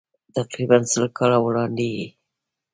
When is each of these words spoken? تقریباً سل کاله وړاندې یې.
تقریباً 0.35 0.77
سل 0.91 1.03
کاله 1.17 1.37
وړاندې 1.45 1.87
یې. 1.95 2.07